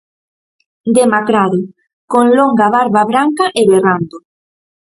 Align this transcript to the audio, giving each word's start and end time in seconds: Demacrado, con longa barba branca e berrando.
Demacrado, 0.97 1.59
con 2.11 2.25
longa 2.37 2.67
barba 2.75 3.01
branca 3.11 3.45
e 3.59 3.61
berrando. 3.71 4.17